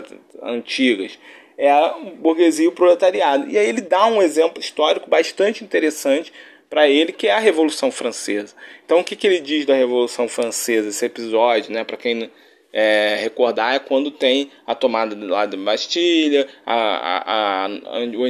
[0.42, 1.20] antigas,
[1.56, 3.48] é a burguesia e o proletariado.
[3.52, 6.34] E aí ele dá um exemplo histórico bastante interessante
[6.72, 8.56] para ele, que é a Revolução Francesa.
[8.84, 12.32] Então, o que, que ele diz da Revolução Francesa, esse episódio, né, para quem
[12.74, 17.70] é, recordar, é quando tem a tomada lado da Bastilha, a, a, a,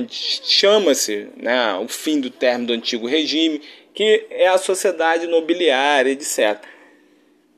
[0.10, 3.62] chama-se né, o fim do termo do antigo regime,
[3.94, 6.60] que é a sociedade nobiliária, etc.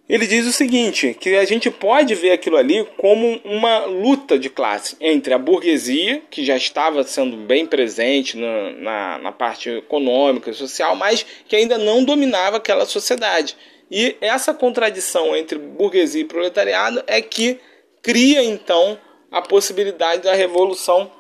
[0.08, 4.52] Ele diz o seguinte, que a gente pode ver aquilo ali como uma luta de
[4.52, 10.52] classe entre a burguesia, que já estava sendo bem presente na, na, na parte econômica
[10.52, 13.58] e social, mas que ainda não dominava aquela sociedade.
[13.90, 17.60] E essa contradição entre burguesia e proletariado é que
[18.04, 19.00] cria então
[19.32, 21.12] a possibilidade da Revolução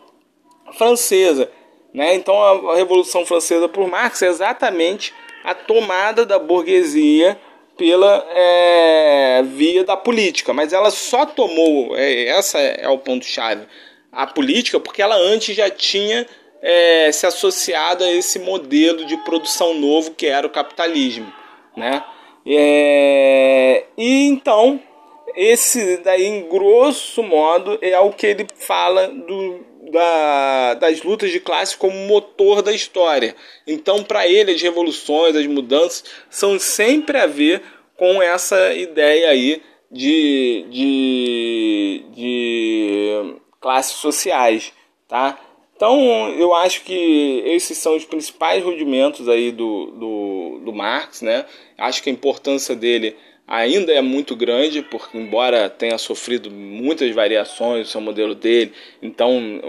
[0.77, 1.49] Francesa,
[1.95, 2.13] né?
[2.13, 5.13] Então a Revolução Francesa por Marx é exatamente
[5.45, 7.39] a tomada da burguesia
[7.77, 13.65] pela é, via da política, mas ela só tomou, é, essa é o ponto chave,
[14.11, 16.27] a política porque ela antes já tinha
[16.61, 21.31] é, se associado a esse modelo de produção novo que era o capitalismo,
[21.77, 22.03] né?
[22.45, 24.79] É, e então,
[25.35, 31.39] esse daí, em grosso modo, é o que ele fala do, da, das lutas de
[31.39, 33.35] classe como motor da história.
[33.65, 37.61] Então, para ele, as revoluções, as mudanças são sempre a ver
[37.97, 39.61] com essa ideia aí
[39.91, 44.73] de, de, de classes sociais,
[45.07, 45.39] tá?
[45.75, 51.45] Então, eu acho que esses são os principais rudimentos aí do, do, do Marx, né?
[51.77, 53.15] Acho que a importância dele
[53.47, 59.61] ainda é muito grande, porque embora tenha sofrido muitas variações, o seu modelo dele, então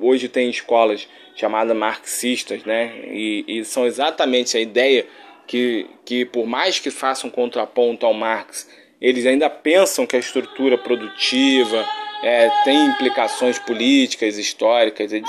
[0.00, 2.92] hoje tem escolas chamadas marxistas, né?
[3.08, 5.06] E, e, são exatamente a ideia
[5.46, 8.68] que, que por mais que façam contraponto ao Marx,
[9.00, 11.86] eles ainda pensam que a estrutura produtiva
[12.22, 15.22] é, tem implicações políticas, históricas, etc.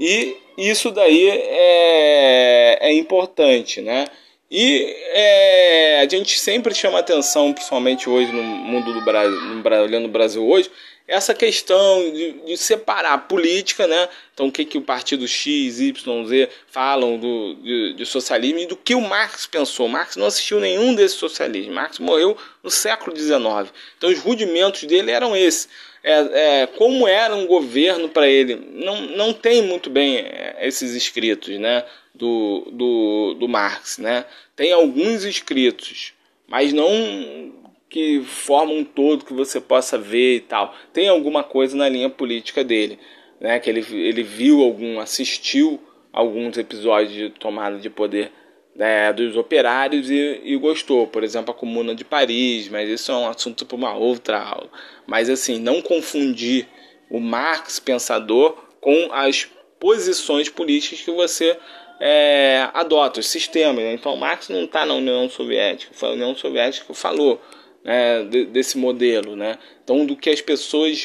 [0.00, 4.06] E isso daí é, é importante, né?
[4.50, 9.38] E é, a gente sempre chama atenção, principalmente hoje no mundo do Brasil,
[9.82, 10.70] olhando o Brasil hoje,
[11.08, 14.08] essa questão de, de, separar a política, né?
[14.34, 18.66] Então, o que, que o partido X, Y, Z falam do, de, de, socialismo e
[18.66, 19.88] do que o Marx pensou.
[19.88, 21.74] Marx não assistiu nenhum desses socialismos.
[21.74, 23.72] Marx morreu no século XIX.
[23.96, 25.68] Então, os rudimentos dele eram esses.
[26.04, 28.54] É, é, como era um governo para ele.
[28.74, 31.84] Não, não tem muito bem é, esses escritos, né?
[32.18, 34.24] Do, do, do Marx, né?
[34.56, 36.12] Tem alguns escritos,
[36.46, 37.56] mas não
[37.88, 40.74] que formam um todo que você possa ver e tal.
[40.92, 42.98] Tem alguma coisa na linha política dele,
[43.40, 43.58] né?
[43.58, 45.80] Que ele, ele viu algum, assistiu
[46.12, 48.32] alguns episódios de tomada de poder
[48.74, 51.06] né, dos operários e, e, gostou.
[51.06, 54.70] Por exemplo, a Comuna de Paris, mas isso é um assunto para uma outra aula.
[55.06, 56.68] Mas assim, não confundir
[57.10, 59.48] o Marx pensador com as
[59.80, 61.56] posições políticas que você
[62.00, 63.84] é, adota os sistemas.
[63.84, 63.92] Né?
[63.94, 67.40] Então, Marx não está na União Soviética, foi a União Soviética que falou
[67.84, 69.36] né, desse modelo.
[69.36, 69.58] Né?
[69.82, 71.04] Então, do que as pessoas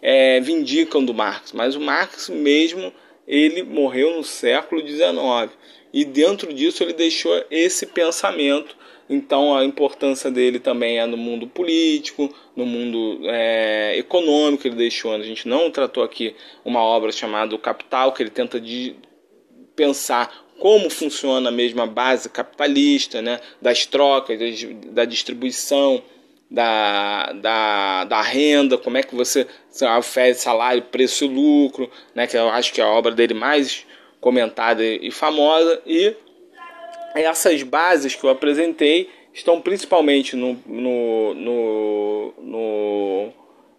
[0.00, 1.52] reivindicam é, do Marx.
[1.52, 2.92] Mas o Marx mesmo,
[3.26, 5.50] ele morreu no século XIX.
[5.92, 8.76] E dentro disso ele deixou esse pensamento.
[9.10, 15.12] Então a importância dele também é no mundo político, no mundo é, econômico ele deixou.
[15.12, 16.34] A gente não tratou aqui
[16.64, 18.96] uma obra chamada O Capital, que ele tenta de
[19.74, 24.38] pensar como funciona a mesma base capitalista, né, das trocas,
[24.86, 26.02] da distribuição
[26.50, 29.46] da, da, da renda, como é que você
[29.98, 33.86] oferece salário, preço e lucro, né, que eu acho que é a obra dele mais
[34.20, 36.14] comentada e famosa, e
[37.14, 43.32] essas bases que eu apresentei estão principalmente no, no, no, no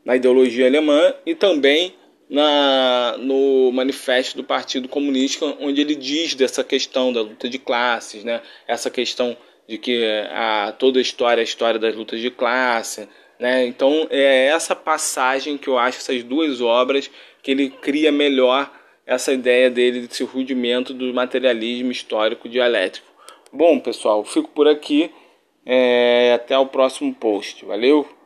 [0.04, 1.96] na ideologia alemã e também
[2.34, 8.24] na, no manifesto do Partido Comunista, onde ele diz dessa questão da luta de classes,
[8.24, 8.42] né?
[8.68, 13.08] essa questão de que a, toda a história é a história das lutas de classe.
[13.40, 13.68] Né?
[13.68, 17.08] Então, é essa passagem que eu acho, essas duas obras,
[17.44, 18.72] que ele cria melhor
[19.06, 23.06] essa ideia dele, desse rudimento do materialismo histórico dialético.
[23.52, 25.12] Bom, pessoal, fico por aqui.
[25.66, 27.64] É, até o próximo post.
[27.64, 28.23] Valeu!